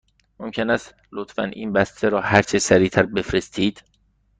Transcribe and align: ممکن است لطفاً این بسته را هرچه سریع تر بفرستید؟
ممکن 0.39 0.69
است 0.69 0.95
لطفاً 1.11 1.43
این 1.43 1.73
بسته 1.73 2.09
را 2.09 2.21
هرچه 2.21 2.59
سریع 2.59 2.89
تر 2.89 3.03
بفرستید؟ 3.05 3.83